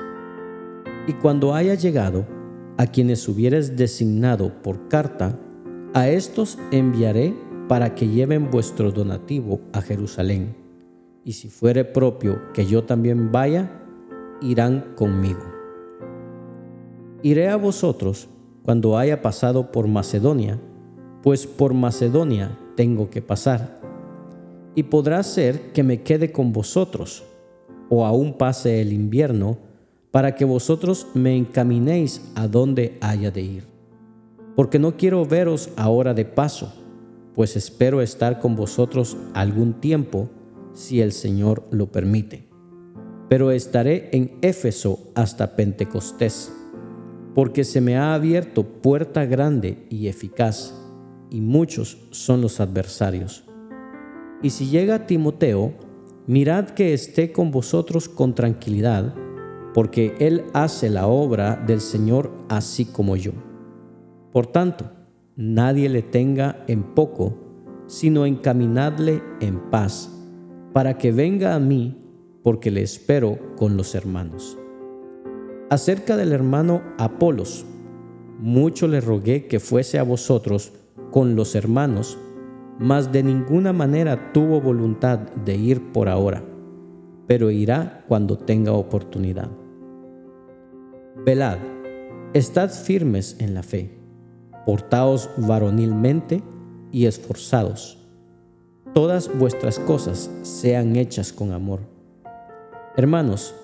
Y 1.07 1.12
cuando 1.12 1.55
haya 1.55 1.75
llegado, 1.75 2.25
a 2.79 2.87
quienes 2.87 3.29
hubieres 3.29 3.77
designado 3.77 4.62
por 4.62 4.88
carta, 4.88 5.38
a 5.92 6.09
estos 6.09 6.59
enviaré 6.71 7.35
para 7.68 7.95
que 7.95 8.09
lleven 8.09 8.51
vuestro 8.51 8.92
donativo 8.92 9.61
a 9.75 9.83
Jerusalén. 9.83 10.57
Y 11.27 11.35
si 11.35 11.51
fuere 11.51 11.85
propio 11.85 12.40
que 12.55 12.64
yo 12.64 12.85
también 12.85 13.31
vaya, 13.31 13.71
irán 14.40 14.95
conmigo. 14.97 15.42
Iré 17.23 17.51
a 17.51 17.57
vosotros 17.57 18.27
cuando 18.62 18.97
haya 18.97 19.21
pasado 19.21 19.71
por 19.71 19.87
Macedonia, 19.87 20.59
pues 21.23 21.47
por 21.47 21.75
Macedonia 21.75 22.59
tengo 22.77 23.11
que 23.11 23.23
pasar. 23.23 23.81
Y 24.75 24.85
podrá 24.85 25.23
ser 25.23 25.73
que 25.73 25.83
me 25.83 26.03
quede 26.03 26.33
con 26.33 26.53
vosotros, 26.53 27.25
o 27.89 28.07
aún 28.07 28.35
pase 28.35 28.81
el 28.81 28.93
invierno, 28.93 29.59
para 30.11 30.35
que 30.35 30.45
vosotros 30.45 31.07
me 31.15 31.37
encaminéis 31.37 32.33
a 32.35 32.49
donde 32.49 32.99
haya 33.01 33.31
de 33.31 33.43
ir. 33.43 33.65
Porque 34.57 34.79
no 34.79 34.97
quiero 34.97 35.25
veros 35.25 35.71
ahora 35.77 36.15
de 36.15 36.25
paso 36.25 36.73
pues 37.35 37.57
espero 37.57 38.03
estar 38.03 38.41
con 38.41 38.57
vosotros 38.57 39.17
algún 39.35 39.75
tiempo, 39.75 40.29
si 40.75 41.01
el 41.01 41.13
Señor 41.13 41.65
lo 41.71 41.91
permite. 41.91 42.49
Pero 43.29 43.51
estaré 43.51 44.11
en 44.13 44.39
Éfeso 44.43 44.99
hasta 45.15 45.57
Pentecostés, 45.57 46.53
porque 47.35 47.65
se 47.65 47.81
me 47.81 47.97
ha 47.97 48.15
abierto 48.15 48.65
puerta 48.65 49.25
grande 49.25 49.87
y 49.89 50.09
eficaz, 50.09 50.75
y 51.33 51.40
muchos 51.40 51.97
son 52.11 52.42
los 52.42 52.61
adversarios. 52.61 53.45
Y 54.42 54.51
si 54.51 54.66
llega 54.66 55.07
Timoteo, 55.07 55.73
mirad 56.27 56.71
que 56.71 56.92
esté 56.92 57.33
con 57.33 57.51
vosotros 57.51 58.09
con 58.09 58.35
tranquilidad, 58.35 59.14
porque 59.73 60.14
él 60.18 60.45
hace 60.53 60.90
la 60.90 61.07
obra 61.07 61.57
del 61.57 61.81
Señor 61.81 62.31
así 62.51 62.85
como 62.85 63.16
yo. 63.16 63.33
Por 64.31 64.47
tanto, 64.47 64.90
nadie 65.35 65.88
le 65.88 66.03
tenga 66.03 66.64
en 66.66 66.83
poco, 66.83 67.38
sino 67.87 68.27
encaminadle 68.27 69.23
en 69.40 69.71
paz, 69.71 70.11
para 70.75 70.99
que 70.99 71.12
venga 71.12 71.55
a 71.55 71.59
mí, 71.59 71.97
porque 72.42 72.71
le 72.71 72.83
espero 72.83 73.38
con 73.57 73.77
los 73.79 73.95
hermanos. 73.95 74.59
Acerca 75.71 76.18
del 76.18 76.33
hermano 76.33 76.83
Apolos, 76.99 77.64
mucho 78.38 78.87
le 78.88 79.01
rogué 79.01 79.47
que 79.47 79.61
fuese 79.61 79.99
a 79.99 80.03
vosotros 80.03 80.73
con 81.12 81.37
los 81.37 81.55
hermanos, 81.55 82.18
mas 82.81 83.12
de 83.12 83.22
ninguna 83.22 83.72
manera 83.72 84.33
tuvo 84.33 84.61
voluntad 84.61 85.20
de 85.20 85.55
ir 85.55 85.92
por 85.92 86.09
ahora, 86.09 86.42
pero 87.29 87.53
irá 87.53 88.05
cuando 88.09 88.37
tenga 88.37 88.72
oportunidad. 88.72 89.48
Velad, 91.25 91.59
estad 92.35 92.70
firmes 92.70 93.37
en 93.38 93.55
la 93.55 93.62
fe 93.62 94.03
portaos 94.64 95.31
varonilmente 95.37 96.42
y 96.90 97.07
esforzados. 97.07 97.98
Todas 98.94 99.31
vuestras 99.38 99.79
cosas 99.79 100.31
sean 100.42 100.96
hechas 100.96 101.33
con 101.33 101.53
amor. 101.53 101.81
Hermanos, 102.96 103.55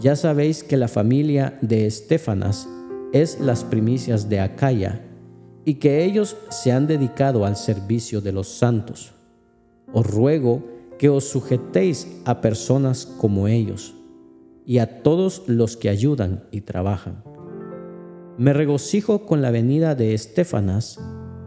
ya 0.00 0.16
sabéis 0.16 0.64
que 0.64 0.76
la 0.76 0.88
familia 0.88 1.56
de 1.60 1.86
Estefanas 1.86 2.68
es 3.12 3.38
las 3.40 3.62
primicias 3.62 4.28
de 4.28 4.40
Acaya 4.40 5.00
y 5.64 5.74
que 5.74 6.04
ellos 6.04 6.36
se 6.50 6.72
han 6.72 6.86
dedicado 6.86 7.44
al 7.44 7.56
servicio 7.56 8.20
de 8.20 8.32
los 8.32 8.48
santos. 8.48 9.12
Os 9.92 10.06
ruego 10.06 10.62
que 10.98 11.08
os 11.08 11.24
sujetéis 11.24 12.06
a 12.24 12.40
personas 12.40 13.06
como 13.06 13.48
ellos 13.48 13.94
y 14.66 14.78
a 14.78 15.02
todos 15.02 15.42
los 15.46 15.76
que 15.76 15.88
ayudan 15.88 16.44
y 16.50 16.62
trabajan 16.62 17.22
me 18.36 18.52
regocijo 18.52 19.26
con 19.26 19.42
la 19.42 19.52
venida 19.52 19.94
de 19.94 20.12
Estefanas, 20.12 20.98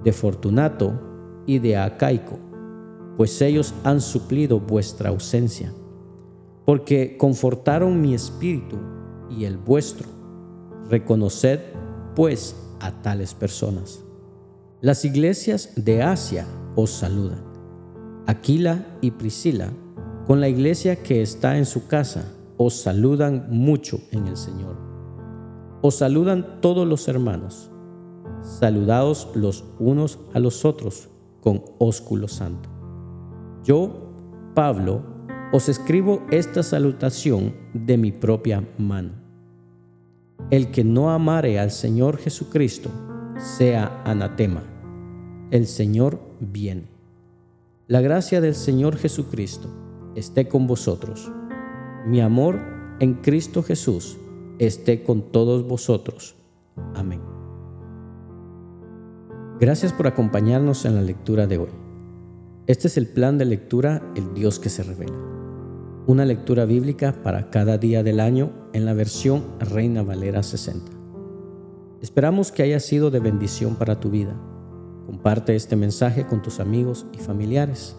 de 0.03 0.13
Fortunato 0.13 1.43
y 1.45 1.59
de 1.59 1.75
Acaico, 1.75 2.39
pues 3.17 3.41
ellos 3.41 3.73
han 3.83 3.99
suplido 3.99 4.59
vuestra 4.59 5.09
ausencia, 5.09 5.73
porque 6.65 7.17
confortaron 7.17 7.99
mi 7.99 8.13
espíritu 8.13 8.77
y 9.29 9.45
el 9.45 9.57
vuestro. 9.57 10.07
Reconoced, 10.89 11.59
pues, 12.15 12.55
a 12.79 13.01
tales 13.01 13.33
personas. 13.33 14.03
Las 14.79 15.05
iglesias 15.05 15.71
de 15.75 16.03
Asia 16.03 16.45
os 16.75 16.91
saludan. 16.91 17.43
Aquila 18.27 18.85
y 19.01 19.09
Priscila, 19.09 19.71
con 20.27 20.39
la 20.39 20.49
iglesia 20.49 21.01
que 21.01 21.23
está 21.23 21.57
en 21.57 21.65
su 21.65 21.87
casa, 21.87 22.31
os 22.57 22.75
saludan 22.75 23.47
mucho 23.49 23.99
en 24.11 24.27
el 24.27 24.37
Señor. 24.37 24.77
Os 25.81 25.95
saludan 25.95 26.61
todos 26.61 26.87
los 26.87 27.07
hermanos. 27.07 27.71
Saludaos 28.43 29.29
los 29.33 29.65
unos 29.79 30.19
a 30.35 30.39
los 30.39 30.63
otros 30.63 31.09
con 31.41 31.63
ósculo 31.79 32.27
santo. 32.27 32.69
Yo, 33.63 34.11
Pablo, 34.53 35.01
os 35.53 35.69
escribo 35.69 36.21
esta 36.29 36.61
salutación 36.61 37.55
de 37.73 37.97
mi 37.97 38.11
propia 38.11 38.63
mano. 38.77 39.13
El 40.51 40.69
que 40.69 40.83
no 40.83 41.09
amare 41.09 41.59
al 41.59 41.71
Señor 41.71 42.17
Jesucristo, 42.17 42.91
sea 43.37 44.01
anatema. 44.03 44.63
El 45.51 45.67
Señor 45.67 46.19
viene. 46.39 46.87
La 47.87 48.01
gracia 48.01 48.41
del 48.41 48.55
Señor 48.55 48.97
Jesucristo 48.97 49.69
esté 50.15 50.47
con 50.47 50.67
vosotros. 50.67 51.31
Mi 52.05 52.19
amor 52.21 52.59
en 52.99 53.15
Cristo 53.15 53.63
Jesús 53.63 54.17
esté 54.59 55.03
con 55.03 55.31
todos 55.31 55.67
vosotros. 55.67 56.35
Amén. 56.95 57.21
Gracias 59.59 59.93
por 59.93 60.07
acompañarnos 60.07 60.85
en 60.85 60.95
la 60.95 61.01
lectura 61.01 61.47
de 61.47 61.59
hoy. 61.59 61.69
Este 62.65 62.87
es 62.87 62.97
el 62.97 63.07
plan 63.07 63.37
de 63.37 63.45
lectura 63.45 64.11
El 64.15 64.33
Dios 64.33 64.59
que 64.59 64.69
se 64.69 64.83
revela. 64.83 65.17
Una 66.07 66.25
lectura 66.25 66.65
bíblica 66.65 67.21
para 67.23 67.49
cada 67.49 67.77
día 67.77 68.03
del 68.03 68.19
año 68.19 68.51
en 68.73 68.85
la 68.85 68.93
versión 68.93 69.43
Reina 69.59 70.03
Valera 70.03 70.43
60. 70.43 70.96
Esperamos 72.01 72.51
que 72.51 72.63
haya 72.63 72.79
sido 72.79 73.09
de 73.09 73.19
bendición 73.19 73.75
para 73.75 73.99
tu 73.99 74.09
vida. 74.11 74.35
Comparte 75.05 75.55
este 75.55 75.75
mensaje 75.75 76.27
con 76.27 76.41
tus 76.41 76.59
amigos 76.59 77.07
y 77.13 77.17
familiares. 77.17 77.95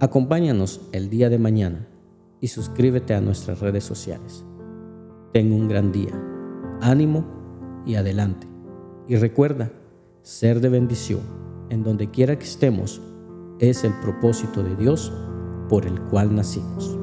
Acompáñanos 0.00 0.80
el 0.92 1.10
día 1.10 1.28
de 1.28 1.38
mañana 1.38 1.88
y 2.40 2.48
suscríbete 2.48 3.14
a 3.14 3.20
nuestras 3.20 3.60
redes 3.60 3.84
sociales. 3.84 4.44
Ten 5.32 5.52
un 5.52 5.68
gran 5.68 5.92
día, 5.92 6.12
ánimo 6.80 7.26
y 7.84 7.96
adelante. 7.96 8.46
Y 9.08 9.16
recuerda, 9.16 9.70
ser 10.22 10.60
de 10.60 10.68
bendición 10.68 11.20
en 11.70 11.82
donde 11.82 12.10
quiera 12.10 12.38
que 12.38 12.44
estemos 12.44 13.00
es 13.58 13.84
el 13.84 13.92
propósito 14.00 14.62
de 14.62 14.76
Dios 14.76 15.12
por 15.68 15.86
el 15.86 16.00
cual 16.02 16.34
nacimos. 16.34 16.97